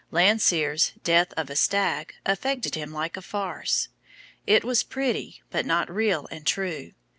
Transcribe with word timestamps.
Landseer's 0.11 0.93
"Death 1.03 1.31
of 1.37 1.51
a 1.51 1.55
Stag" 1.55 2.15
affected 2.25 2.73
him 2.73 2.91
like 2.91 3.15
a 3.17 3.21
farce. 3.21 3.89
It 4.47 4.63
was 4.63 4.81
pretty, 4.81 5.43
but 5.51 5.63
not 5.63 5.93
real 5.93 6.27
and 6.31 6.43
true. 6.43 6.93